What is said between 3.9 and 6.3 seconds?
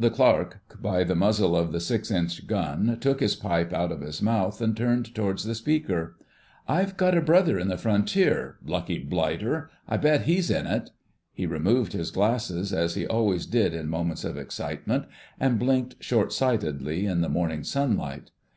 of his mouth and turned towards the speaker.